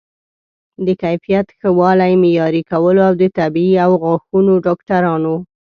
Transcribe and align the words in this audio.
د 0.85 0.87
کیفیت 1.03 1.47
ښه 1.57 1.69
والی 1.79 2.13
معیاري 2.21 2.63
کول 2.71 2.97
او 3.07 3.13
د 3.21 3.23
طبي 3.37 3.67
او 3.83 3.91
غاښونو 4.03 4.53
ډاکټرانو 4.65 5.35